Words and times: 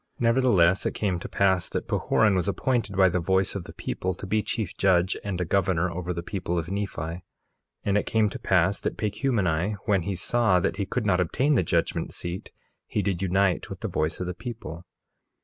1:5 0.17 0.21
Nevertheless, 0.21 0.83
it 0.87 0.95
came 0.95 1.19
to 1.19 1.29
pass 1.29 1.69
that 1.69 1.87
Pahoran 1.87 2.33
was 2.33 2.47
appointed 2.47 2.95
by 2.97 3.07
the 3.07 3.19
voice 3.19 3.53
of 3.53 3.65
the 3.65 3.73
people 3.73 4.15
to 4.15 4.25
be 4.25 4.41
chief 4.41 4.75
judge 4.75 5.15
and 5.23 5.39
a 5.39 5.45
governor 5.45 5.91
over 5.91 6.11
the 6.11 6.23
people 6.23 6.57
of 6.57 6.71
Nephi. 6.71 6.95
1:6 7.21 7.21
And 7.83 7.97
it 7.99 8.07
came 8.07 8.27
to 8.31 8.39
pass 8.39 8.81
that 8.81 8.97
Pacumeni, 8.97 9.75
when 9.85 10.01
he 10.01 10.15
saw 10.15 10.59
that 10.59 10.77
he 10.77 10.87
could 10.87 11.05
not 11.05 11.19
obtain 11.21 11.53
the 11.53 11.61
judgment 11.61 12.15
seat, 12.15 12.51
he 12.87 13.03
did 13.03 13.21
unite 13.21 13.69
with 13.69 13.81
the 13.81 13.87
voice 13.87 14.19
of 14.19 14.25
the 14.25 14.33
people. 14.33 14.87